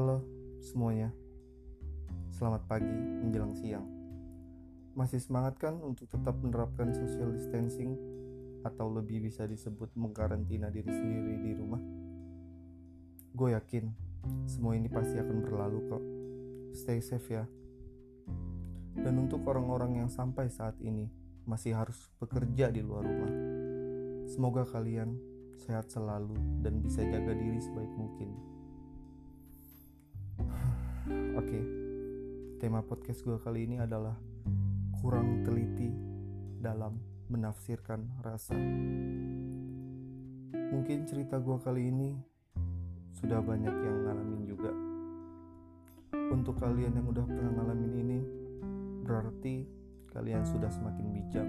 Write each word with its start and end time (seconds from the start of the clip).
Halo 0.00 0.24
semuanya, 0.64 1.12
selamat 2.32 2.64
pagi 2.64 2.88
menjelang 2.88 3.52
siang. 3.52 3.84
Masih 4.96 5.20
semangat 5.20 5.60
kan 5.60 5.76
untuk 5.76 6.08
tetap 6.08 6.40
menerapkan 6.40 6.88
social 6.96 7.28
distancing 7.36 8.00
atau 8.64 8.88
lebih 8.88 9.20
bisa 9.28 9.44
disebut 9.44 9.92
mengkarantina 10.00 10.72
diri 10.72 10.88
sendiri 10.88 11.44
di 11.44 11.52
rumah? 11.52 11.84
Gue 13.36 13.52
yakin 13.52 13.92
semua 14.48 14.72
ini 14.72 14.88
pasti 14.88 15.20
akan 15.20 15.36
berlalu 15.44 15.84
kok. 15.92 16.04
Stay 16.80 17.04
safe 17.04 17.28
ya. 17.36 17.44
Dan 18.96 19.20
untuk 19.20 19.44
orang-orang 19.44 20.00
yang 20.00 20.08
sampai 20.08 20.48
saat 20.48 20.80
ini 20.80 21.12
masih 21.44 21.76
harus 21.76 22.08
bekerja 22.16 22.72
di 22.72 22.80
luar 22.80 23.04
rumah, 23.04 23.32
semoga 24.32 24.64
kalian 24.64 25.20
sehat 25.60 25.92
selalu 25.92 26.40
dan 26.64 26.80
bisa 26.80 27.04
jaga 27.04 27.36
diri 27.36 27.60
sebaik 27.60 27.92
mungkin. 28.00 28.59
Oke, 31.40 31.56
tema 32.60 32.84
podcast 32.84 33.24
gue 33.24 33.40
kali 33.40 33.64
ini 33.64 33.80
adalah 33.80 34.12
kurang 35.00 35.40
teliti 35.40 35.88
dalam 36.60 37.00
menafsirkan 37.32 38.20
rasa. 38.20 38.52
Mungkin 40.52 41.08
cerita 41.08 41.40
gue 41.40 41.56
kali 41.64 41.88
ini 41.88 42.12
sudah 43.16 43.40
banyak 43.40 43.72
yang 43.72 44.04
ngalamin 44.04 44.42
juga. 44.44 44.68
Untuk 46.28 46.60
kalian 46.60 47.00
yang 47.00 47.08
udah 47.08 47.24
pernah 47.24 47.56
ngalamin 47.56 47.92
ini, 47.96 48.18
berarti 49.08 49.64
kalian 50.12 50.44
sudah 50.44 50.68
semakin 50.68 51.08
bijak 51.08 51.48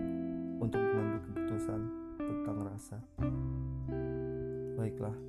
untuk 0.64 0.80
mengambil 0.80 1.20
keputusan 1.28 1.82
tentang 2.16 2.58
rasa. 2.64 2.98
Baiklah, 4.80 5.20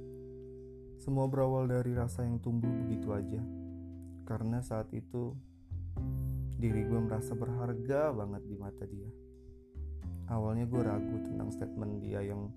semua 1.03 1.27
berawal 1.27 1.67
dari 1.67 1.99
rasa 1.99 2.23
yang 2.23 2.39
tumbuh 2.39 2.71
begitu 2.87 3.11
aja 3.11 3.43
karena 4.23 4.63
saat 4.63 4.89
itu 4.95 5.35
diri 6.63 6.87
gue 6.87 7.01
merasa 7.03 7.35
berharga 7.35 8.15
banget 8.15 8.43
di 8.47 8.57
mata 8.57 8.87
dia. 8.87 9.11
Awalnya 10.31 10.71
gue 10.71 10.83
ragu 10.83 11.17
tentang 11.27 11.51
statement 11.51 11.99
dia 11.99 12.23
yang 12.23 12.49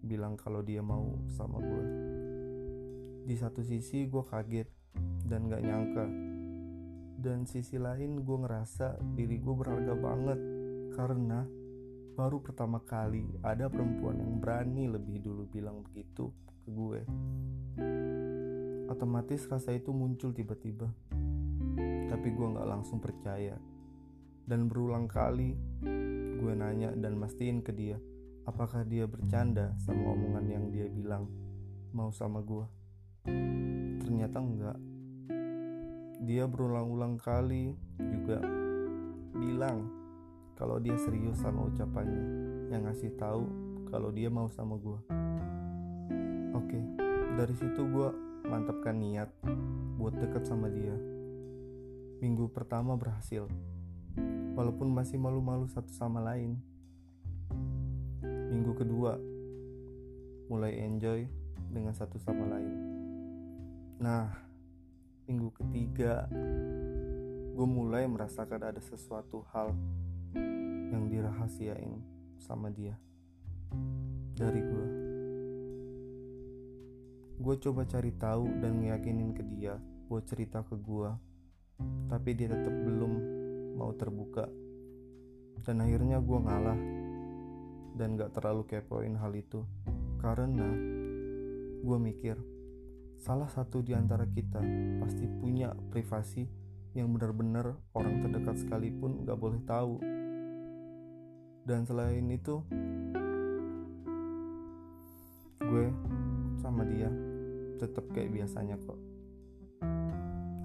bilang 0.00 0.40
kalau 0.40 0.64
dia 0.64 0.80
mau 0.80 1.20
sama 1.28 1.60
gue. 1.60 1.84
Di 3.28 3.36
satu 3.36 3.60
sisi 3.60 4.08
gue 4.08 4.24
kaget 4.24 4.68
dan 5.28 5.48
gak 5.48 5.64
nyangka. 5.64 6.06
Dan 7.20 7.44
sisi 7.48 7.76
lain 7.80 8.24
gue 8.24 8.38
ngerasa 8.44 9.00
diri 9.16 9.40
gue 9.40 9.54
berharga 9.56 9.94
banget 9.96 10.40
karena 10.96 11.44
baru 12.14 12.38
pertama 12.38 12.78
kali 12.78 13.26
ada 13.42 13.66
perempuan 13.66 14.22
yang 14.22 14.38
berani 14.38 14.86
lebih 14.86 15.18
dulu 15.18 15.50
bilang 15.50 15.82
begitu 15.82 16.30
ke 16.46 16.70
gue 16.70 17.00
otomatis 18.94 19.50
rasa 19.50 19.74
itu 19.74 19.90
muncul 19.90 20.30
tiba-tiba. 20.30 20.86
Tapi 22.08 22.28
gue 22.30 22.46
gak 22.54 22.70
langsung 22.70 23.02
percaya. 23.02 23.58
Dan 24.46 24.70
berulang 24.70 25.10
kali 25.10 25.58
gue 26.38 26.52
nanya 26.54 26.94
dan 26.94 27.18
mastiin 27.18 27.60
ke 27.64 27.74
dia 27.74 27.98
apakah 28.44 28.84
dia 28.84 29.08
bercanda 29.08 29.72
sama 29.80 30.12
omongan 30.12 30.46
yang 30.48 30.64
dia 30.68 30.86
bilang 30.88 31.28
mau 31.96 32.12
sama 32.12 32.44
gue. 32.44 32.64
Ternyata 34.04 34.38
enggak. 34.40 34.78
Dia 36.24 36.44
berulang-ulang 36.48 37.20
kali 37.20 37.76
juga 38.00 38.40
bilang 39.34 39.88
kalau 40.54 40.78
dia 40.78 40.96
serius 41.00 41.40
sama 41.40 41.68
ucapannya 41.68 42.24
yang 42.70 42.86
ngasih 42.88 43.12
tahu 43.16 43.44
kalau 43.88 44.12
dia 44.12 44.28
mau 44.28 44.48
sama 44.52 44.76
gue. 44.76 45.00
Oke, 46.54 46.78
dari 47.34 47.54
situ 47.56 47.82
gue 47.82 48.08
mantapkan 48.44 48.96
niat 49.00 49.30
buat 49.96 50.14
deket 50.16 50.44
sama 50.44 50.68
dia. 50.68 50.94
Minggu 52.20 52.48
pertama 52.52 52.96
berhasil, 52.96 53.48
walaupun 54.54 54.88
masih 54.92 55.16
malu-malu 55.20 55.68
satu 55.68 55.90
sama 55.92 56.20
lain. 56.22 56.60
Minggu 58.24 58.72
kedua, 58.76 59.18
mulai 60.48 60.78
enjoy 60.84 61.26
dengan 61.72 61.92
satu 61.92 62.20
sama 62.20 62.46
lain. 62.48 62.74
Nah, 63.98 64.30
minggu 65.26 65.48
ketiga, 65.56 66.28
gue 67.54 67.66
mulai 67.66 68.04
merasakan 68.06 68.72
ada 68.72 68.80
sesuatu 68.82 69.46
hal 69.54 69.72
yang 70.94 71.10
dirahasiain 71.10 71.98
sama 72.38 72.68
dia 72.70 72.94
dari 74.34 74.60
gue 74.60 74.83
gue 77.34 77.54
coba 77.58 77.82
cari 77.86 78.14
tahu 78.14 78.46
dan 78.62 78.78
ngeyakinin 78.78 79.34
ke 79.34 79.42
dia 79.42 79.74
buat 80.06 80.22
cerita 80.28 80.62
ke 80.62 80.78
gue 80.78 81.10
tapi 82.06 82.30
dia 82.38 82.50
tetap 82.50 82.70
belum 82.70 83.12
mau 83.74 83.90
terbuka. 83.94 84.46
Dan 85.64 85.82
akhirnya 85.82 86.20
gue 86.22 86.38
ngalah 86.38 86.78
dan 87.98 88.18
gak 88.18 88.34
terlalu 88.36 88.62
kepoin 88.68 89.18
hal 89.18 89.32
itu. 89.34 89.64
Karena 90.20 90.68
gue 91.84 91.98
mikir 92.00 92.36
salah 93.20 93.48
satu 93.48 93.80
di 93.80 93.96
antara 93.96 94.28
kita 94.28 94.60
pasti 95.00 95.24
punya 95.26 95.72
privasi 95.92 96.46
yang 96.94 97.10
benar-benar 97.10 97.74
orang 97.96 98.22
terdekat 98.22 98.56
sekalipun 98.62 99.26
gak 99.26 99.38
boleh 99.38 99.60
tahu. 99.66 99.98
Dan 101.64 101.88
selain 101.88 102.28
itu 102.28 102.60
gue 105.64 105.88
sama 106.74 106.90
dia 106.90 107.06
tetap 107.78 108.02
kayak 108.10 108.34
biasanya 108.34 108.74
kok. 108.82 108.98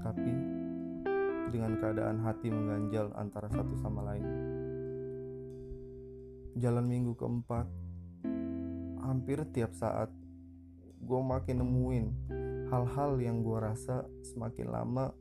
Tapi 0.02 0.32
dengan 1.54 1.78
keadaan 1.78 2.18
hati 2.26 2.50
mengganjal 2.50 3.14
antara 3.14 3.46
satu 3.54 3.78
sama 3.78 4.10
lain. 4.10 4.26
Jalan 6.58 6.90
minggu 6.90 7.14
keempat, 7.14 7.70
hampir 9.06 9.46
tiap 9.54 9.70
saat 9.78 10.10
gue 10.98 11.22
makin 11.22 11.62
nemuin 11.62 12.06
hal-hal 12.74 13.22
yang 13.22 13.46
gue 13.46 13.58
rasa 13.62 14.10
semakin 14.26 14.74
lama 14.74 15.14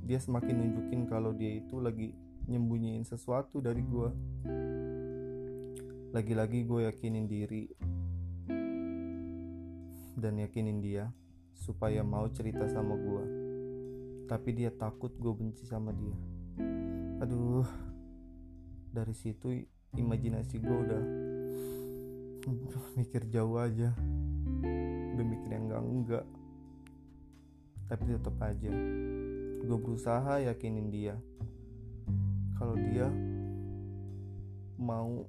dia 0.00 0.16
semakin 0.16 0.64
nunjukin 0.64 1.04
kalau 1.12 1.36
dia 1.36 1.60
itu 1.60 1.76
lagi 1.76 2.16
nyembunyiin 2.46 3.02
sesuatu 3.02 3.58
dari 3.58 3.82
gue. 3.82 4.10
Lagi-lagi 6.14 6.62
gue 6.62 6.86
yakinin 6.86 7.26
diri 7.26 7.66
dan 10.16 10.40
yakinin 10.40 10.80
dia 10.80 11.12
supaya 11.52 12.00
mau 12.00 12.28
cerita 12.32 12.64
sama 12.68 12.96
gue 12.96 13.46
tapi 14.26 14.50
dia 14.58 14.74
takut 14.74 15.14
gue 15.14 15.30
benci 15.30 15.62
sama 15.64 15.94
dia. 15.94 16.18
Aduh 17.22 17.66
dari 18.90 19.14
situ 19.14 19.54
imajinasi 19.94 20.58
gue 20.58 20.76
udah 20.76 21.02
mikir 22.98 23.22
jauh 23.30 23.54
aja. 23.62 23.94
Udah 25.14 25.24
mikir 25.24 25.50
yang 25.54 25.70
enggak 25.70 25.82
enggak. 25.86 26.24
Tapi 27.86 28.18
tetap 28.18 28.36
aja 28.42 28.72
gue 29.62 29.78
berusaha 29.78 30.42
yakinin 30.42 30.90
dia. 30.90 31.14
Kalau 32.58 32.74
dia 32.74 33.06
mau 34.74 35.22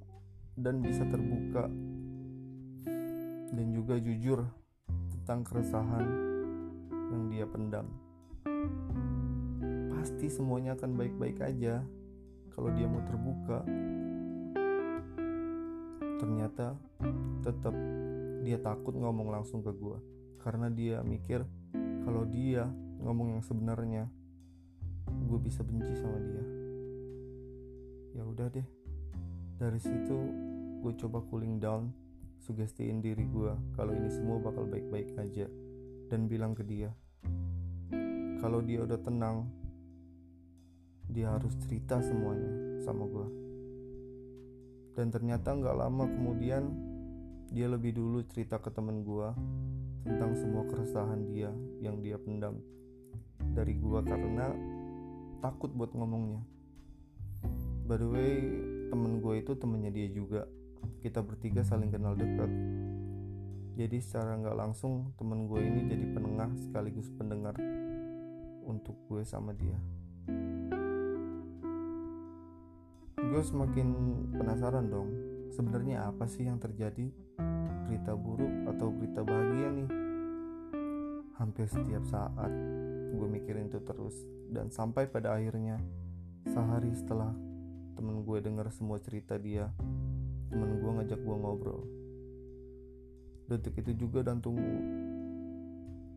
dan 0.57 0.81
bisa 0.81 1.05
terbuka. 1.05 1.69
Dan 3.47 3.71
juga 3.71 3.95
jujur 3.95 4.43
tentang 5.27 5.43
keresahan 5.43 6.07
yang 7.11 7.27
dia 7.27 7.43
pendam. 7.43 7.83
Pasti 9.91 10.31
semuanya 10.31 10.79
akan 10.79 10.95
baik-baik 10.95 11.43
aja 11.43 11.83
kalau 12.55 12.71
dia 12.71 12.87
mau 12.87 13.03
terbuka. 13.03 13.59
Ternyata 16.23 16.79
tetap 17.43 17.75
dia 18.47 18.55
takut 18.63 18.95
ngomong 18.95 19.35
langsung 19.35 19.59
ke 19.59 19.75
gue 19.75 19.99
karena 20.39 20.71
dia 20.71 21.03
mikir 21.03 21.43
kalau 22.07 22.23
dia 22.23 22.63
ngomong 23.03 23.35
yang 23.35 23.43
sebenarnya 23.43 24.07
gue 25.11 25.39
bisa 25.43 25.59
benci 25.59 25.91
sama 25.99 26.23
dia. 26.23 26.43
Ya 28.15 28.23
udah 28.23 28.47
deh. 28.47 28.67
Dari 29.59 29.79
situ 29.83 30.17
gue 30.79 30.93
coba 30.95 31.19
cooling 31.27 31.59
down 31.59 31.91
sugestiin 32.43 33.01
diri 33.01 33.25
gue 33.25 33.53
kalau 33.73 33.93
ini 33.93 34.09
semua 34.13 34.37
bakal 34.37 34.69
baik-baik 34.69 35.13
aja 35.17 35.49
dan 36.11 36.29
bilang 36.29 36.53
ke 36.53 36.61
dia 36.61 36.93
kalau 38.37 38.61
dia 38.61 38.85
udah 38.85 38.99
tenang 39.01 39.49
dia 41.09 41.33
harus 41.33 41.55
cerita 41.65 42.03
semuanya 42.03 42.81
sama 42.85 43.07
gue 43.09 43.27
dan 44.97 45.09
ternyata 45.09 45.53
nggak 45.53 45.77
lama 45.77 46.05
kemudian 46.09 46.73
dia 47.53 47.71
lebih 47.71 47.95
dulu 47.95 48.25
cerita 48.27 48.59
ke 48.59 48.67
temen 48.73 49.07
gue 49.07 49.29
tentang 50.03 50.35
semua 50.35 50.63
keresahan 50.67 51.27
dia 51.31 51.51
yang 51.79 51.99
dia 52.03 52.19
pendam 52.19 52.59
dari 53.55 53.75
gue 53.75 53.99
karena 54.03 54.51
takut 55.39 55.71
buat 55.71 55.93
ngomongnya. 55.93 56.41
By 57.87 57.97
the 58.01 58.07
way 58.09 58.33
temen 58.91 59.23
gue 59.23 59.33
itu 59.39 59.55
temennya 59.55 59.91
dia 59.93 60.07
juga 60.11 60.43
kita 61.01 61.21
bertiga 61.21 61.61
saling 61.61 61.93
kenal 61.93 62.17
dekat. 62.17 62.49
Jadi 63.77 63.97
secara 64.01 64.33
nggak 64.41 64.57
langsung 64.57 65.13
temen 65.21 65.45
gue 65.45 65.61
ini 65.61 65.85
jadi 65.85 66.05
penengah 66.09 66.49
sekaligus 66.57 67.13
pendengar 67.13 67.53
untuk 68.65 68.97
gue 69.05 69.21
sama 69.21 69.53
dia. 69.53 69.77
Gue 73.21 73.43
semakin 73.45 73.87
penasaran 74.33 74.89
dong 74.89 75.09
sebenarnya 75.53 76.09
apa 76.09 76.25
sih 76.25 76.49
yang 76.49 76.57
terjadi? 76.57 77.13
Berita 77.85 78.17
buruk 78.17 78.73
atau 78.73 78.89
berita 78.89 79.21
bahagia 79.21 79.69
nih? 79.77 79.89
Hampir 81.37 81.69
setiap 81.69 82.01
saat 82.09 82.49
gue 83.13 83.27
mikirin 83.29 83.69
itu 83.69 83.77
terus. 83.85 84.17
Dan 84.49 84.73
sampai 84.73 85.05
pada 85.05 85.37
akhirnya 85.37 85.77
sehari 86.49 86.89
setelah 86.97 87.29
temen 87.93 88.25
gue 88.25 88.37
denger 88.41 88.73
semua 88.73 88.97
cerita 89.01 89.37
dia 89.37 89.69
temen 90.47 90.79
gue 90.79 90.91
ngajak 91.01 91.19
gue 91.19 91.35
ngobrol. 91.35 91.81
Detik 93.47 93.79
itu 93.83 93.91
juga 93.95 94.23
jantung 94.27 94.59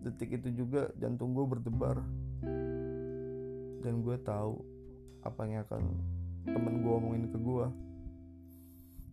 detik 0.00 0.40
itu 0.40 0.48
juga 0.54 0.90
jantung 0.98 1.34
gue 1.36 1.44
berdebar. 1.46 2.02
Dan 3.80 4.04
gue 4.04 4.16
tahu 4.20 4.60
apa 5.20 5.40
yang 5.44 5.62
akan 5.68 5.82
temen 6.48 6.74
gue 6.80 6.92
omongin 6.92 7.24
ke 7.28 7.38
gue 7.38 7.66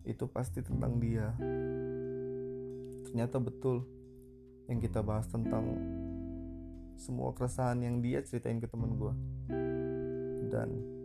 itu 0.08 0.24
pasti 0.28 0.64
tentang 0.64 0.96
dia. 0.96 1.34
Ternyata 3.08 3.40
betul 3.40 3.84
yang 4.68 4.80
kita 4.80 5.00
bahas 5.00 5.28
tentang 5.28 5.64
semua 6.98 7.30
keresahan 7.32 7.78
yang 7.80 8.02
dia 8.02 8.20
ceritain 8.26 8.58
ke 8.58 8.66
temen 8.66 8.98
gue 8.98 9.12
dan 10.50 10.97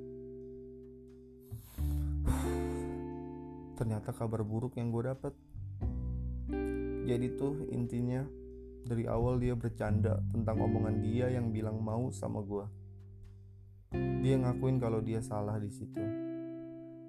ternyata 3.84 4.16
kabar 4.16 4.48
buruk 4.48 4.80
yang 4.80 4.96
gue 4.96 5.12
dapet. 5.12 5.36
Jadi 7.04 7.36
tuh 7.36 7.68
intinya 7.68 8.24
dari 8.88 9.04
awal 9.12 9.44
dia 9.44 9.60
bercanda 9.60 10.24
tentang 10.32 10.64
omongan 10.64 11.04
dia 11.04 11.28
yang 11.28 11.52
bilang 11.52 11.84
mau 11.84 12.08
sama 12.16 12.40
gue 12.40 12.64
dia 14.24 14.40
ngakuin 14.40 14.80
kalau 14.80 15.04
dia 15.04 15.20
salah 15.20 15.60
di 15.60 15.68
situ. 15.68 16.00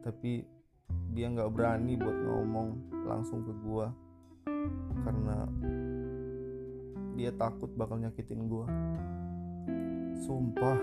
Tapi 0.02 0.42
dia 1.14 1.30
nggak 1.30 1.46
berani 1.54 1.94
buat 1.94 2.18
ngomong 2.26 2.68
langsung 3.06 3.46
ke 3.46 3.54
gue 3.54 3.86
karena 5.06 5.46
dia 7.14 7.30
takut 7.38 7.70
bakal 7.78 8.02
nyakitin 8.02 8.50
gue 8.50 8.66
sumpah 10.26 10.78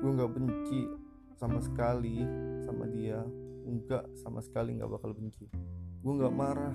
gue 0.00 0.10
nggak 0.16 0.32
benci 0.32 0.88
sama 1.36 1.60
sekali 1.60 2.24
sama 2.64 2.88
dia 2.88 3.20
enggak 3.70 4.04
sama 4.18 4.42
sekali 4.42 4.74
nggak 4.74 4.90
bakal 4.90 5.14
benci. 5.14 5.46
Gue 6.02 6.12
nggak 6.18 6.34
marah. 6.34 6.74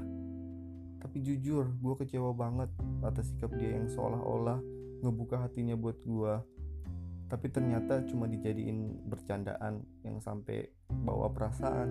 Tapi 1.04 1.22
jujur 1.22 1.68
gue 1.76 1.96
kecewa 2.00 2.32
banget 2.32 2.72
atas 3.04 3.30
sikap 3.30 3.52
dia 3.60 3.76
yang 3.76 3.92
seolah-olah 3.92 4.58
ngebuka 5.04 5.38
hatinya 5.38 5.78
buat 5.78 6.02
gue 6.02 6.34
tapi 7.26 7.50
ternyata 7.50 8.06
cuma 8.06 8.30
dijadiin 8.30 9.10
bercandaan 9.10 9.82
yang 10.06 10.22
sampai 10.22 10.70
bawa 10.94 11.34
perasaan. 11.34 11.90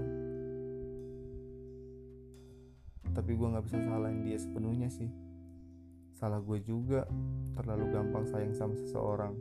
Tapi 3.14 3.30
gue 3.34 3.48
nggak 3.50 3.66
bisa 3.66 3.78
salahin 3.82 4.22
dia 4.22 4.38
sepenuhnya 4.38 4.90
sih. 4.90 5.10
Salah 6.14 6.38
gue 6.38 6.62
juga 6.62 7.02
terlalu 7.58 7.90
gampang 7.90 8.24
sayang 8.30 8.54
sama 8.54 8.78
seseorang. 8.78 9.34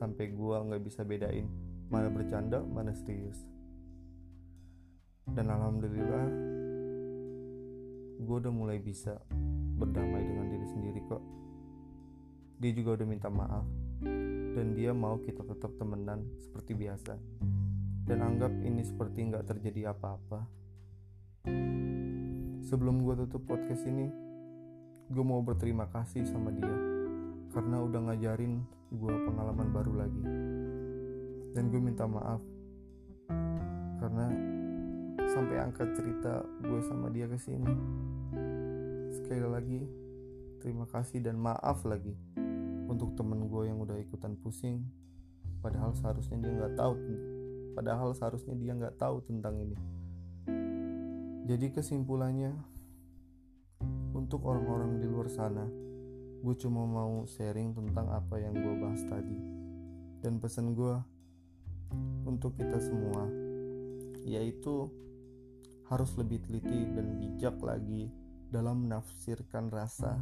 Sampai 0.00 0.32
gue 0.32 0.56
nggak 0.56 0.80
bisa 0.80 1.04
bedain 1.04 1.48
mana 1.92 2.08
bercanda 2.08 2.64
mana 2.64 2.96
serius 2.96 3.53
dan 5.32 5.48
alhamdulillah 5.48 6.26
gue 8.24 8.36
udah 8.40 8.52
mulai 8.52 8.76
bisa 8.80 9.16
berdamai 9.76 10.20
dengan 10.20 10.46
diri 10.48 10.66
sendiri 10.68 11.00
kok. 11.08 11.22
Dia 12.60 12.70
juga 12.72 13.00
udah 13.00 13.06
minta 13.08 13.28
maaf 13.32 13.66
dan 14.54 14.76
dia 14.76 14.94
mau 14.94 15.18
kita 15.18 15.42
tetap 15.44 15.74
temenan 15.80 16.24
seperti 16.40 16.72
biasa. 16.76 17.14
Dan 18.04 18.20
anggap 18.20 18.52
ini 18.60 18.84
seperti 18.84 19.32
nggak 19.32 19.48
terjadi 19.48 19.96
apa-apa. 19.96 20.44
Sebelum 22.64 23.04
gue 23.04 23.14
tutup 23.24 23.48
podcast 23.48 23.84
ini 23.88 24.08
gue 25.08 25.24
mau 25.24 25.40
berterima 25.44 25.84
kasih 25.92 26.24
sama 26.24 26.48
dia 26.52 26.72
karena 27.52 27.80
udah 27.84 28.00
ngajarin 28.08 28.64
gue 28.92 29.14
pengalaman 29.24 29.68
baru 29.72 29.92
lagi. 30.04 30.24
Dan 31.54 31.70
gue 31.70 31.80
minta 31.80 32.04
maaf 32.04 32.40
karena 34.00 34.53
sampai 35.34 35.58
angkat 35.58 35.98
cerita 35.98 36.46
gue 36.62 36.80
sama 36.86 37.10
dia 37.10 37.26
ke 37.26 37.34
sini. 37.34 37.74
Sekali 39.18 39.42
lagi, 39.42 39.82
terima 40.62 40.86
kasih 40.86 41.26
dan 41.26 41.42
maaf 41.42 41.82
lagi 41.82 42.14
untuk 42.86 43.18
temen 43.18 43.50
gue 43.50 43.66
yang 43.66 43.82
udah 43.82 43.98
ikutan 43.98 44.38
pusing. 44.38 44.86
Padahal 45.58 45.90
seharusnya 45.98 46.38
dia 46.38 46.54
nggak 46.54 46.78
tahu. 46.78 46.94
Padahal 47.74 48.14
seharusnya 48.14 48.54
dia 48.54 48.78
nggak 48.78 48.94
tahu 48.94 49.26
tentang 49.26 49.58
ini. 49.58 49.74
Jadi 51.50 51.66
kesimpulannya, 51.74 52.54
untuk 54.14 54.46
orang-orang 54.46 55.02
di 55.02 55.10
luar 55.10 55.26
sana, 55.26 55.66
gue 56.46 56.54
cuma 56.62 56.86
mau 56.86 57.26
sharing 57.26 57.74
tentang 57.74 58.06
apa 58.14 58.38
yang 58.38 58.54
gue 58.54 58.74
bahas 58.78 59.02
tadi. 59.10 59.38
Dan 60.22 60.38
pesan 60.38 60.78
gue 60.78 60.94
untuk 62.22 62.54
kita 62.54 62.78
semua, 62.78 63.26
yaitu 64.22 64.88
harus 65.88 66.16
lebih 66.16 66.40
teliti 66.44 66.88
dan 66.92 67.20
bijak 67.20 67.56
lagi 67.60 68.08
dalam 68.48 68.86
menafsirkan 68.86 69.68
rasa. 69.68 70.16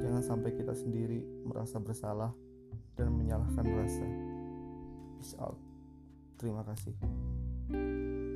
Jangan 0.00 0.22
sampai 0.22 0.54
kita 0.56 0.72
sendiri 0.72 1.20
merasa 1.44 1.82
bersalah 1.82 2.32
dan 2.96 3.12
menyalahkan 3.12 3.66
rasa. 3.66 4.06
Peace 5.18 5.36
out. 5.36 5.58
Terima 6.40 6.64
kasih. 6.64 8.29